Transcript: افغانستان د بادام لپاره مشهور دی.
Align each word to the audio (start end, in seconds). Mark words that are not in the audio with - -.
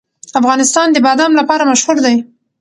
افغانستان 0.39 0.87
د 0.91 0.97
بادام 1.05 1.31
لپاره 1.39 1.67
مشهور 1.71 1.97
دی. 2.05 2.15